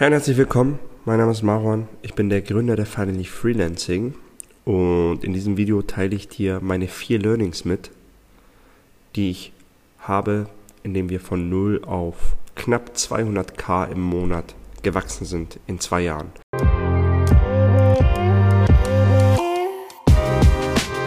[0.00, 0.78] Und herzlich willkommen.
[1.06, 1.88] Mein Name ist Marwan.
[2.02, 4.14] Ich bin der Gründer der Finally Freelancing
[4.64, 7.90] und in diesem Video teile ich dir meine vier Learnings mit,
[9.16, 9.52] die ich
[9.98, 10.48] habe,
[10.84, 16.30] indem wir von 0 auf knapp 200k im Monat gewachsen sind in zwei Jahren.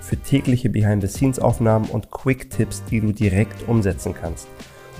[0.00, 4.48] für tägliche Behind-the-Scenes-Aufnahmen und Quick-Tipps, die du direkt umsetzen kannst.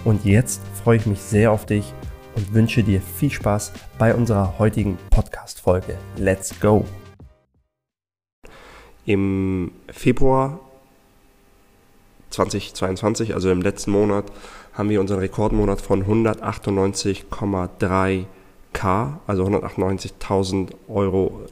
[0.05, 1.93] Und jetzt freue ich mich sehr auf dich
[2.35, 5.97] und wünsche dir viel Spaß bei unserer heutigen Podcast-Folge.
[6.17, 6.85] Let's go!
[9.07, 10.61] Im Februar
[12.31, 14.27] 2022, also im letzten Monat,
[14.75, 18.27] haben wir unseren Rekordmonat von 198,3
[18.73, 21.43] K, also 198.000 Euro,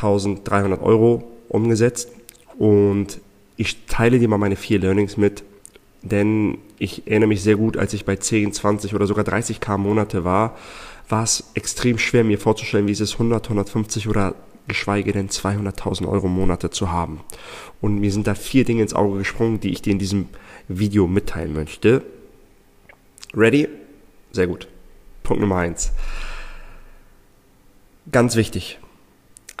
[0.00, 2.10] 198.300 Euro umgesetzt.
[2.58, 3.20] Und
[3.56, 5.42] ich teile dir mal meine vier Learnings mit,
[6.02, 9.76] denn ich erinnere mich sehr gut, als ich bei 10, 20 oder sogar 30 K
[9.76, 10.56] Monate war,
[11.08, 14.34] war es extrem schwer, mir vorzustellen, wie es ist, 100, 150 oder
[14.68, 17.20] geschweige denn 200.000 Euro Monate zu haben.
[17.80, 20.28] Und mir sind da vier Dinge ins Auge gesprungen, die ich dir in diesem
[20.68, 22.02] Video mitteilen möchte.
[23.34, 23.68] Ready?
[24.32, 24.68] Sehr gut.
[25.22, 25.92] Punkt Nummer eins.
[28.10, 28.78] Ganz wichtig.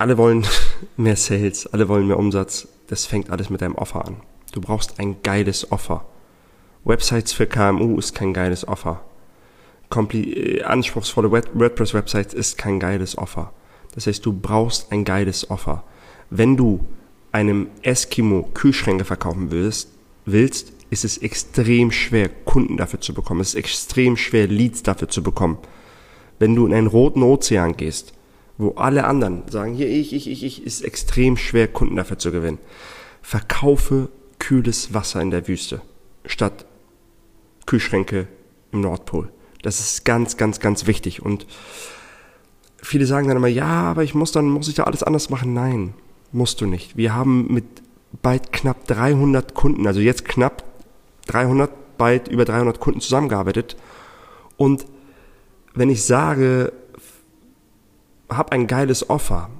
[0.00, 0.46] Alle wollen
[0.96, 2.68] mehr Sales, alle wollen mehr Umsatz.
[2.86, 4.16] Das fängt alles mit deinem Offer an.
[4.52, 6.06] Du brauchst ein geiles Offer.
[6.84, 9.02] Websites für KMU ist kein geiles Offer.
[9.90, 13.52] Kompli äh, anspruchsvolle WordPress-Websites ist kein geiles Offer.
[13.94, 15.84] Das heißt, du brauchst ein geiles Offer.
[16.30, 16.82] Wenn du
[17.30, 19.90] einem Eskimo Kühlschränke verkaufen willst,
[20.24, 23.42] willst, ist es extrem schwer, Kunden dafür zu bekommen.
[23.42, 25.58] Es ist extrem schwer, Leads dafür zu bekommen.
[26.38, 28.14] Wenn du in einen roten Ozean gehst,
[28.60, 32.30] wo alle anderen sagen, hier ich, ich, ich, ich, ist extrem schwer, Kunden dafür zu
[32.30, 32.58] gewinnen.
[33.22, 35.80] Verkaufe kühles Wasser in der Wüste
[36.26, 36.66] statt
[37.66, 38.28] Kühlschränke
[38.72, 39.30] im Nordpol.
[39.62, 41.22] Das ist ganz, ganz, ganz wichtig.
[41.22, 41.46] Und
[42.82, 45.54] viele sagen dann immer, ja, aber ich muss dann, muss ich da alles anders machen?
[45.54, 45.94] Nein,
[46.32, 46.96] musst du nicht.
[46.96, 47.64] Wir haben mit
[48.22, 50.64] bald knapp 300 Kunden, also jetzt knapp
[51.26, 53.76] 300, bald über 300 Kunden zusammengearbeitet.
[54.56, 54.84] Und
[55.74, 56.72] wenn ich sage,
[58.30, 59.50] hab ein geiles Offer,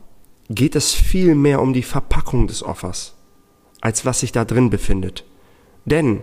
[0.48, 3.14] geht es viel mehr um die Verpackung des Offers,
[3.80, 5.24] als was sich da drin befindet.
[5.84, 6.22] Denn,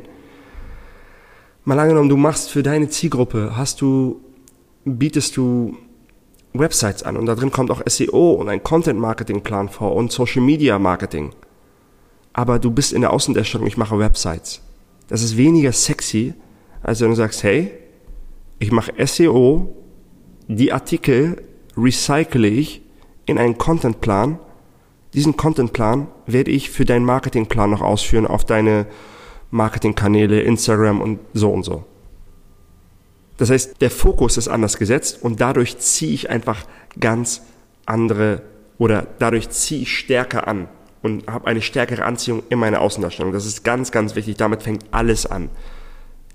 [1.63, 4.21] mal angenommen, du machst für deine Zielgruppe, hast du,
[4.83, 5.77] bietest du
[6.53, 10.11] Websites an und da drin kommt auch SEO und ein Content Marketing Plan vor und
[10.11, 11.33] Social Media Marketing.
[12.33, 14.61] Aber du bist in der Außendarstellung, ich mache Websites.
[15.07, 16.33] Das ist weniger sexy,
[16.83, 17.71] als wenn du sagst, hey,
[18.59, 19.73] ich mache SEO,
[20.47, 21.41] die Artikel
[21.77, 22.81] recycle ich
[23.25, 24.39] in einen Contentplan.
[25.13, 28.87] Diesen Contentplan werde ich für deinen Marketingplan noch ausführen auf deine
[29.51, 31.85] Marketingkanäle, Instagram und so und so.
[33.37, 36.65] Das heißt, der Fokus ist anders gesetzt und dadurch ziehe ich einfach
[36.99, 37.43] ganz
[37.85, 38.41] andere
[38.77, 40.67] oder dadurch ziehe ich stärker an
[41.01, 43.31] und habe eine stärkere Anziehung in meiner Außendarstellung.
[43.31, 44.37] Das ist ganz, ganz wichtig.
[44.37, 45.49] Damit fängt alles an.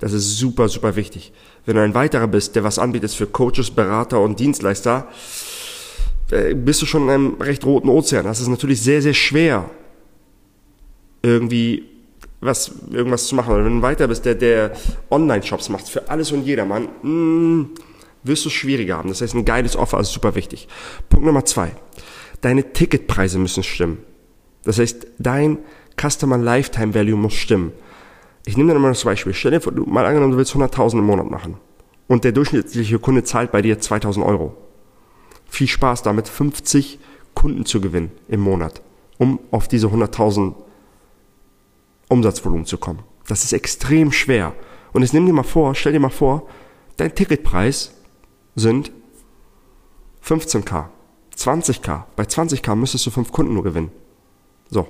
[0.03, 1.33] Das ist super, super wichtig.
[1.65, 5.07] Wenn du ein weiterer bist, der was anbietet für Coaches, Berater und Dienstleister,
[6.33, 8.25] äh, bist du schon in einem recht roten Ozean.
[8.25, 9.71] Das ist natürlich sehr, sehr schwer,
[11.23, 11.85] irgendwie
[12.41, 13.55] was, irgendwas zu machen.
[13.55, 14.73] Oder wenn du weiter bist, der, der
[15.09, 17.71] Online-Shops macht für alles und jedermann, mh, hm,
[18.25, 19.09] wirst du es schwieriger haben.
[19.09, 20.67] Das heißt, ein geiles Offer ist super wichtig.
[21.11, 21.71] Punkt Nummer zwei.
[22.41, 23.99] Deine Ticketpreise müssen stimmen.
[24.65, 25.59] Das heißt, dein
[25.97, 27.71] Customer Lifetime Value muss stimmen.
[28.45, 29.35] Ich nehme dann immer das Beispiel.
[29.35, 31.57] Stell dir vor, du, mal angenommen, du willst 100.000 im Monat machen.
[32.09, 34.57] Und der durchschnittliche Kunde zahlt bei dir 2.000 Euro.
[35.49, 36.99] Viel Spaß damit, 50
[37.35, 38.83] Kunden zu gewinnen im Monat,
[39.19, 40.55] um auf diese 100.000
[42.09, 43.01] Umsatzvolumen zu kommen.
[43.29, 44.55] Das ist extrem schwer.
[44.93, 46.47] Und jetzt nimm dir mal vor, stell dir mal vor,
[46.97, 47.95] dein Ticketpreis
[48.55, 48.93] sind
[50.25, 50.87] 15k,
[51.37, 52.03] 20k.
[52.17, 53.91] Bei 20k müsstest du 5 Kunden nur gewinnen.
[54.71, 54.87] So,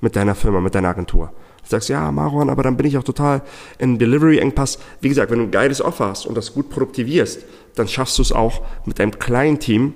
[0.00, 1.32] mit deiner Firma, mit deiner Agentur.
[1.66, 3.42] Du sagst, ja, Maron, aber dann bin ich auch total
[3.78, 4.78] in Delivery-Engpass.
[5.00, 8.22] Wie gesagt, wenn du ein geiles Offer hast und das gut produktivierst, dann schaffst du
[8.22, 9.94] es auch mit einem kleinen Team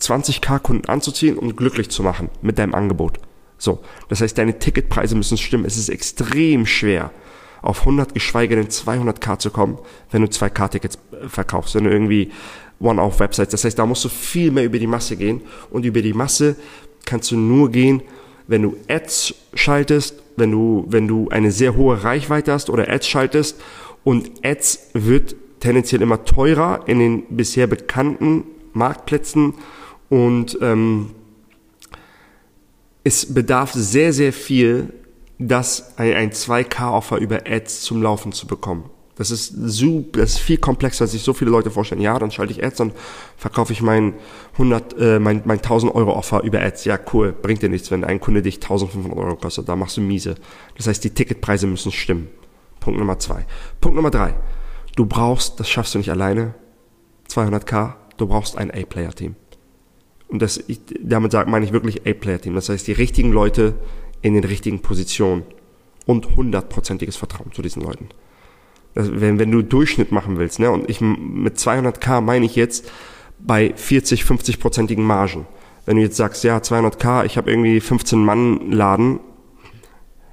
[0.00, 3.18] 20k Kunden anzuziehen und glücklich zu machen mit deinem Angebot.
[3.56, 5.64] So, das heißt, deine Ticketpreise müssen stimmen.
[5.64, 7.10] Es ist extrem schwer,
[7.62, 9.78] auf 100, geschweige denn 200k zu kommen,
[10.10, 11.74] wenn du 2k-Tickets äh, verkaufst.
[11.74, 12.30] Wenn du irgendwie
[12.78, 13.50] One-Off-Websites.
[13.50, 15.42] Das heißt, da musst du viel mehr über die Masse gehen.
[15.70, 16.56] Und über die Masse
[17.04, 18.02] kannst du nur gehen,
[18.46, 23.08] wenn du Ads schaltest, wenn du, wenn du eine sehr hohe Reichweite hast oder Ads
[23.08, 23.60] schaltest.
[24.04, 29.54] Und Ads wird tendenziell immer teurer in den bisher bekannten Marktplätzen.
[30.08, 31.10] Und ähm,
[33.02, 34.92] es bedarf sehr, sehr viel,
[35.38, 38.90] das ein, ein 2K-Offer über Ads zum Laufen zu bekommen.
[39.16, 42.02] Das ist super, das ist viel komplexer, als sich so viele Leute vorstellen.
[42.02, 42.92] Ja, dann schalte ich Ads und
[43.38, 44.14] verkaufe ich mein
[44.52, 46.84] 100, äh, mein, mein 1000 Euro Offer über Ads.
[46.84, 49.68] Ja, cool, bringt dir nichts, wenn ein Kunde dich 1500 Euro kostet.
[49.70, 50.34] Da machst du miese.
[50.76, 52.28] Das heißt, die Ticketpreise müssen stimmen.
[52.78, 53.46] Punkt Nummer zwei.
[53.80, 54.34] Punkt Nummer drei.
[54.96, 56.54] Du brauchst, das schaffst du nicht alleine,
[57.30, 59.34] 200k, du brauchst ein A-Player-Team.
[60.28, 62.54] Und das, ich, damit sage, meine ich wirklich A-Player-Team.
[62.54, 63.74] Das heißt, die richtigen Leute
[64.20, 65.44] in den richtigen Positionen
[66.04, 68.08] und hundertprozentiges Vertrauen zu diesen Leuten.
[68.98, 72.90] Wenn, wenn du Durchschnitt machen willst, ne, und ich mit 200k meine ich jetzt
[73.38, 75.46] bei 40, 50-prozentigen Margen.
[75.84, 79.20] Wenn du jetzt sagst, ja, 200k, ich habe irgendwie 15 Mann Laden,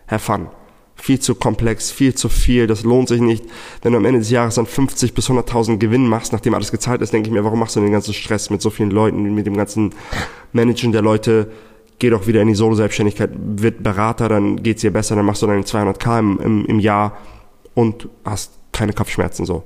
[0.07, 0.47] have fun.
[0.95, 3.43] Viel zu komplex, viel zu viel, das lohnt sich nicht.
[3.81, 7.01] Wenn du am Ende des Jahres dann 50 bis 100.000 Gewinn machst, nachdem alles gezahlt
[7.01, 9.45] ist, denke ich mir, warum machst du den ganzen Stress mit so vielen Leuten, mit
[9.45, 9.93] dem ganzen
[10.53, 11.51] Managen der Leute,
[11.99, 15.47] geh doch wieder in die Solo-Selbstständigkeit, wird Berater, dann geht's dir besser, dann machst du
[15.47, 17.17] deine 200k im, im, im Jahr
[17.73, 19.63] und hast keine Kopfschmerzen so.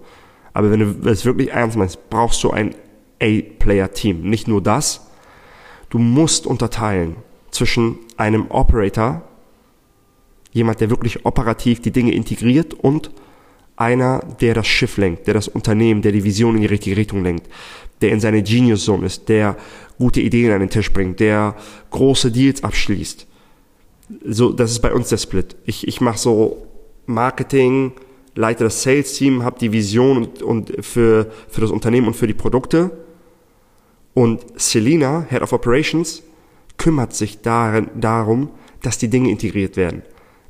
[0.54, 2.76] Aber wenn du es wirklich ernst meinst, brauchst du ein
[3.22, 4.22] A-Player-Team.
[4.22, 5.08] Nicht nur das,
[5.90, 7.16] du musst unterteilen
[7.52, 9.22] zwischen einem Operator,
[10.52, 13.12] jemand, der wirklich operativ die Dinge integriert und
[13.76, 17.24] einer, der das Schiff lenkt, der das Unternehmen, der die Vision in die richtige Richtung
[17.24, 17.48] lenkt,
[18.02, 19.56] der in seine Genius Zone ist, der
[19.98, 21.56] gute Ideen an den Tisch bringt, der
[21.92, 23.28] große Deals abschließt.
[24.26, 25.56] So, das ist bei uns der Split.
[25.66, 26.67] Ich, ich mache so
[27.08, 27.94] Marketing,
[28.36, 32.34] leite das Sales-Team, habe die Vision und, und für, für das Unternehmen und für die
[32.34, 32.92] Produkte.
[34.14, 36.24] Und Selina, Head of Operations,
[36.78, 38.50] kümmert sich darin, darum,
[38.82, 40.04] dass die Dinge integriert werden.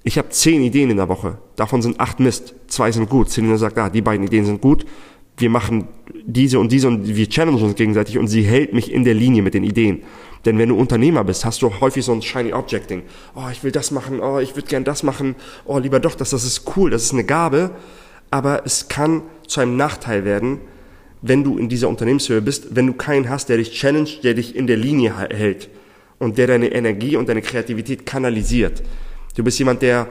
[0.04, 3.30] Ich habe zehn Ideen in der Woche, davon sind acht Mist, zwei sind gut.
[3.30, 4.86] Selina sagt, ah, die beiden Ideen sind gut,
[5.38, 5.88] wir machen
[6.26, 9.44] diese und diese und wir challengen uns gegenseitig und sie hält mich in der Linie
[9.44, 10.04] mit den Ideen.
[10.46, 13.04] Denn wenn du Unternehmer bist, hast du häufig so ein shiny Objecting.
[13.36, 15.36] Oh, ich will das machen, oh, ich würde gern das machen,
[15.66, 17.72] oh, lieber doch, das, das ist cool, das ist eine Gabe,
[18.32, 20.60] aber es kann zu einem Nachteil werden,
[21.22, 24.56] wenn du in dieser Unternehmenshöhe bist, wenn du keinen hast, der dich challenge, der dich
[24.56, 25.70] in der Linie hält
[26.20, 28.84] und der deine Energie und deine Kreativität kanalisiert.
[29.36, 30.08] Du bist jemand, der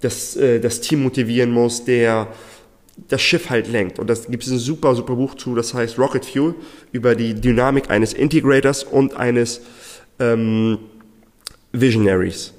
[0.00, 2.28] das, äh, das Team motivieren muss, der
[2.96, 3.98] das Schiff halt lenkt.
[3.98, 6.54] Und das gibt es ein super, super Buch zu, das heißt Rocket Fuel,
[6.92, 9.62] über die Dynamik eines Integrators und eines
[10.18, 10.78] ähm,
[11.72, 12.52] Visionaries.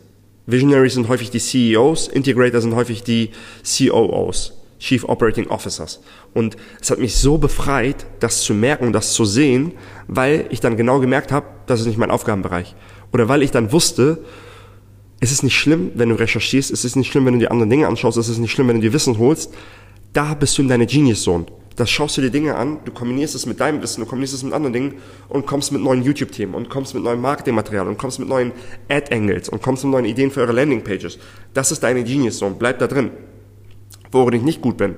[0.46, 3.30] Visionaries sind häufig die CEOs, Integrator sind häufig die
[3.64, 6.02] COOs, Chief Operating Officers.
[6.34, 9.74] Und es hat mich so befreit, das zu merken das zu sehen,
[10.08, 12.76] weil ich dann genau gemerkt habe, das ist nicht mein Aufgabenbereich.
[13.14, 14.26] Oder weil ich dann wusste,
[15.22, 17.70] es ist nicht schlimm, wenn du recherchierst, es ist nicht schlimm, wenn du dir andere
[17.70, 19.54] Dinge anschaust, es ist nicht schlimm, wenn du dir Wissen holst,
[20.14, 21.46] da bist du in deiner Genius Zone.
[21.76, 24.44] Da schaust du dir Dinge an, du kombinierst es mit deinem Wissen, du kombinierst es
[24.44, 24.94] mit anderen Dingen
[25.28, 28.52] und kommst mit neuen YouTube-Themen und kommst mit neuem Marketingmaterial und kommst mit neuen
[28.90, 31.18] Ad-Angles und kommst mit neuen Ideen für eure Landing-Pages.
[31.56, 32.56] Das ist deine Genius Zone.
[32.60, 33.10] Bleib da drin.
[34.12, 34.96] Worin ich nicht gut bin.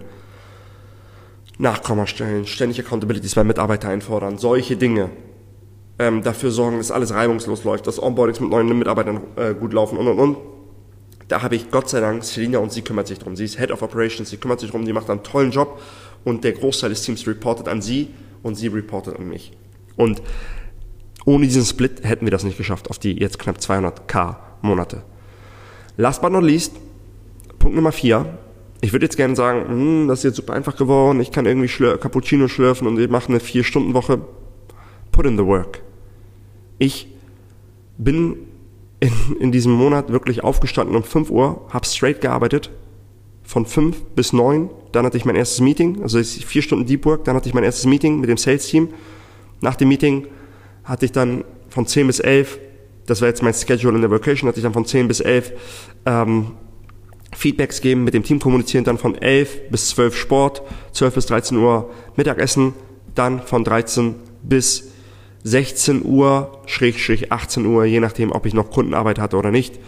[1.57, 5.12] Nachkommastellen, ständig Accountabilities bei Mitarbeitern einfordern, solche Dinge.
[5.97, 9.98] Ähm, dafür sorgen, dass alles reibungslos läuft, dass Onboardings mit neuen Mitarbeitern äh, gut laufen
[9.98, 10.38] und und und
[11.27, 13.36] da habe ich Gott sei Dank Selina und sie kümmert sich drum.
[13.36, 15.82] Sie ist Head of Operations, sie kümmert sich drum, die macht einen tollen Job
[16.24, 18.10] und der Großteil des Teams reportet an sie
[18.44, 19.51] und sie reportet an mich.
[19.96, 20.22] Und
[21.25, 25.03] ohne diesen Split hätten wir das nicht geschafft auf die jetzt knapp 200k Monate.
[25.98, 26.74] Last but not least,
[27.58, 28.38] Punkt Nummer 4.
[28.82, 31.67] Ich würde jetzt gerne sagen, hm, das ist jetzt super einfach geworden, ich kann irgendwie
[31.67, 34.22] Schlür Cappuccino schlürfen und ich mache eine 4-Stunden-Woche.
[35.12, 35.82] Put in the work.
[36.77, 37.08] Ich
[37.98, 38.36] bin
[39.05, 42.71] in, in diesem Monat wirklich aufgestanden um 5 Uhr, habe straight gearbeitet,
[43.43, 44.69] von 5 bis 9.
[44.91, 47.25] Dann hatte ich mein erstes Meeting, also vier Stunden Deep Work.
[47.25, 48.89] Dann hatte ich mein erstes Meeting mit dem Sales Team.
[49.62, 50.27] Nach dem Meeting
[50.83, 52.59] hatte ich dann von 10 bis 11,
[53.05, 55.53] das war jetzt mein Schedule in der Vocation, hatte ich dann von 10 bis 11
[56.05, 56.51] ähm,
[57.35, 60.62] Feedbacks geben, mit dem Team kommunizieren, dann von 11 bis 12 Sport,
[60.93, 62.74] 12 bis 13 Uhr Mittagessen,
[63.13, 64.91] dann von 13 bis
[65.46, 69.80] 16 Uhr, Schrägstrich 18 Uhr, je nachdem, ob ich noch Kundenarbeit hatte oder nicht.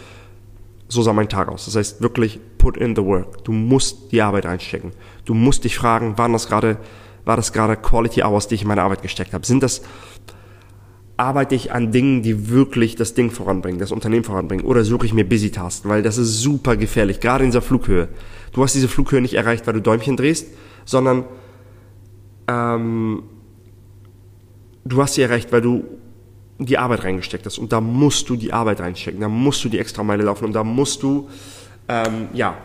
[0.87, 1.65] So sah mein Tag aus.
[1.65, 3.43] Das heißt wirklich put in the work.
[3.43, 4.91] Du musst die Arbeit einstecken.
[5.25, 6.77] Du musst dich fragen, waren das gerade,
[7.25, 9.47] war das gerade Quality Hours, die ich in meine Arbeit gesteckt habe?
[9.47, 9.81] Sind das,
[11.17, 14.63] arbeite ich an Dingen, die wirklich das Ding voranbringen, das Unternehmen voranbringen?
[14.63, 15.89] Oder suche ich mir Busy Tasks?
[15.89, 18.09] Weil das ist super gefährlich, gerade in dieser Flughöhe.
[18.53, 20.49] Du hast diese Flughöhe nicht erreicht, weil du Däumchen drehst,
[20.85, 21.25] sondern
[22.47, 23.23] ähm,
[24.87, 25.85] du hast ja recht, weil du
[26.59, 27.57] die Arbeit reingesteckt hast.
[27.57, 30.45] Und da musst du die Arbeit reinstecken, da musst du die extra Meile laufen.
[30.45, 31.29] Und da musst du
[31.87, 32.57] ähm, ja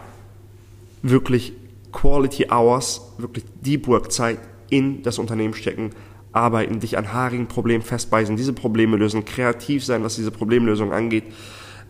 [1.03, 1.53] wirklich
[1.93, 4.39] Quality Hours, wirklich Deep Work Zeit
[4.71, 5.91] in das Unternehmen stecken,
[6.33, 11.25] arbeiten, dich an haarigen Problemen festbeißen, diese Probleme lösen, kreativ sein, was diese Problemlösung angeht.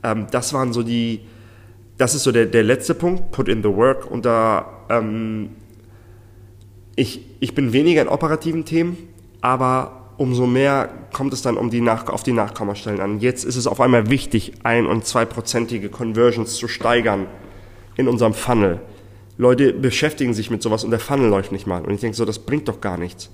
[0.02, 1.20] Ähm, das waren so die,
[1.98, 4.10] das ist so der, der letzte Punkt, put in the work.
[4.10, 5.50] Und da ähm,
[6.96, 8.96] ich, ich bin weniger in operativen Themen,
[9.40, 13.18] aber umso mehr kommt es dann um die Nach auf die Nachkommastellen an.
[13.18, 17.26] Jetzt ist es auf einmal wichtig, ein- und zweiprozentige Conversions zu steigern
[17.96, 18.80] in unserem Funnel.
[19.36, 21.82] Leute beschäftigen sich mit sowas und der Funnel läuft nicht mal.
[21.82, 23.30] Und ich denke so, das bringt doch gar nichts.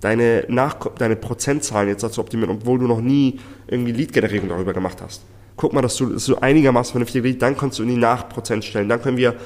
[0.00, 4.98] Deine, Nach deine Prozentzahlen jetzt dazu optimieren, obwohl du noch nie irgendwie Lead-Generierung darüber gemacht
[5.00, 5.22] hast.
[5.56, 8.64] Guck mal, dass du, dass du einigermaßen vernünftig Lead, dann kannst du in die Nachprozent
[8.64, 8.88] stellen.
[8.88, 9.36] Dann können wir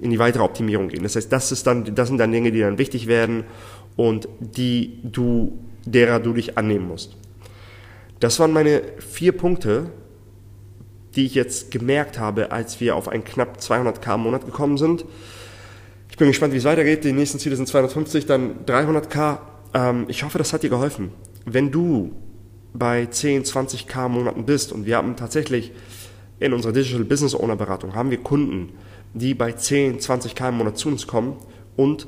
[0.00, 1.04] in die weitere Optimierung gehen.
[1.04, 3.44] Das heißt, das, ist dann, das sind dann Dinge, die dann wichtig werden
[3.94, 7.16] und die du derer du dich annehmen musst.
[8.20, 9.90] Das waren meine vier Punkte,
[11.14, 15.04] die ich jetzt gemerkt habe, als wir auf ein knapp 200k im Monat gekommen sind.
[16.10, 17.04] Ich bin gespannt, wie es weitergeht.
[17.04, 19.38] Die nächsten Ziele sind 250, dann 300k.
[19.74, 21.10] Ähm, ich hoffe, das hat dir geholfen.
[21.46, 22.12] Wenn du
[22.72, 25.72] bei 10, 20k Monaten bist und wir haben tatsächlich
[26.38, 28.72] in unserer Digital Business Owner Beratung haben wir Kunden,
[29.14, 31.36] die bei 10, 20k im Monat zu uns kommen
[31.76, 32.06] und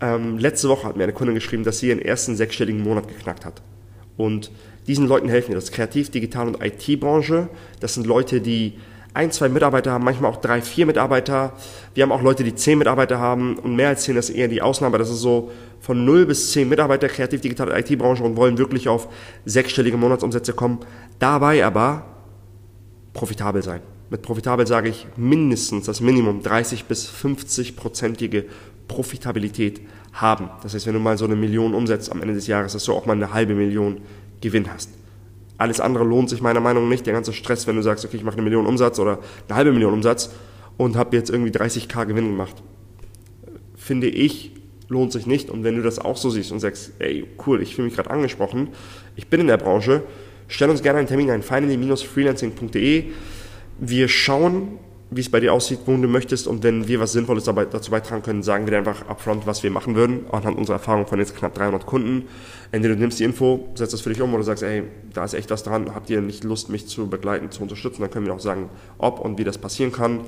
[0.00, 3.44] ähm, letzte Woche hat mir eine Kundin geschrieben, dass sie ihren ersten sechsstelligen Monat geknackt
[3.44, 3.62] hat.
[4.16, 4.50] Und
[4.86, 5.54] diesen Leuten helfen wir.
[5.56, 7.48] Das ist Kreativ-, Digital- und IT-Branche.
[7.80, 8.74] Das sind Leute, die
[9.12, 11.52] ein, zwei Mitarbeiter haben, manchmal auch drei, vier Mitarbeiter.
[11.94, 14.48] Wir haben auch Leute, die zehn Mitarbeiter haben und mehr als zehn, das ist eher
[14.48, 14.98] die Ausnahme.
[14.98, 18.88] Das ist so von null bis zehn Mitarbeiter, Kreativ-, Digital- und IT-Branche und wollen wirklich
[18.88, 19.08] auf
[19.44, 20.80] sechsstellige Monatsumsätze kommen.
[21.18, 22.06] Dabei aber
[23.12, 23.80] profitabel sein.
[24.10, 28.46] Mit profitabel sage ich mindestens das Minimum 30 bis 50 prozentige
[28.90, 29.80] Profitabilität
[30.12, 30.50] haben.
[30.64, 32.92] Das heißt, wenn du mal so eine Million umsetzt am Ende des Jahres, dass du
[32.92, 34.00] auch mal eine halbe Million
[34.40, 34.90] Gewinn hast.
[35.58, 37.06] Alles andere lohnt sich meiner Meinung nach nicht.
[37.06, 39.72] Der ganze Stress, wenn du sagst, okay, ich mache eine Million Umsatz oder eine halbe
[39.72, 40.30] Million Umsatz
[40.76, 42.56] und habe jetzt irgendwie 30k Gewinn gemacht,
[43.76, 44.50] finde ich,
[44.88, 45.50] lohnt sich nicht.
[45.50, 48.10] Und wenn du das auch so siehst und sagst, ey, cool, ich fühle mich gerade
[48.10, 48.70] angesprochen,
[49.14, 50.02] ich bin in der Branche,
[50.48, 53.04] stell uns gerne einen Termin ein, finally-freelancing.de.
[53.78, 54.80] Wir schauen,
[55.10, 57.90] wie es bei dir aussieht, wo du möchtest und wenn wir was Sinnvolles dabei, dazu
[57.90, 61.18] beitragen können, sagen wir dir einfach upfront, was wir machen würden, anhand unserer Erfahrung von
[61.18, 62.28] jetzt knapp 300 Kunden.
[62.70, 65.34] Entweder du nimmst die Info, setzt das für dich um oder sagst, ey, da ist
[65.34, 68.34] echt was dran, habt ihr nicht Lust, mich zu begleiten, zu unterstützen, dann können wir
[68.34, 70.20] auch sagen, ob und wie das passieren kann.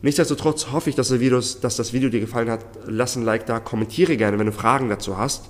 [0.00, 2.64] Nichtsdestotrotz hoffe ich, dass, Videos, dass das Video dir gefallen hat.
[2.86, 5.46] Lass ein Like da, kommentiere gerne, wenn du Fragen dazu hast.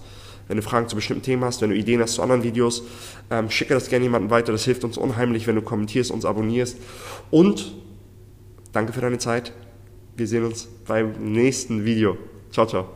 [0.49, 2.85] Wenn du Fragen zu bestimmten Themen hast, wenn du Ideen hast zu anderen Videos,
[3.30, 4.52] ähm, schicke das gerne jemandem weiter.
[4.52, 6.78] Das hilft uns unheimlich, wenn du kommentierst, uns abonnierst.
[7.30, 7.73] Und
[8.76, 9.54] Danke für deine Zeit.
[10.18, 12.18] Wir sehen uns beim nächsten Video.
[12.50, 12.87] Ciao, ciao.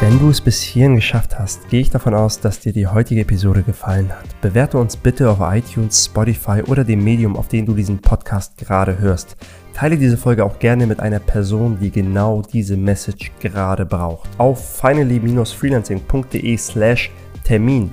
[0.00, 3.20] Wenn du es bis hierhin geschafft hast, gehe ich davon aus, dass dir die heutige
[3.20, 4.40] Episode gefallen hat.
[4.40, 8.98] Bewerte uns bitte auf iTunes, Spotify oder dem Medium, auf dem du diesen Podcast gerade
[8.98, 9.36] hörst.
[9.72, 14.28] Teile diese Folge auch gerne mit einer Person, die genau diese Message gerade braucht.
[14.38, 17.12] Auf finally-freelancing.de slash
[17.44, 17.92] Termin